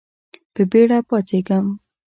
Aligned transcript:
په 0.53 0.61
بېړه 0.71 0.97
پاڅېږم. 1.09 1.65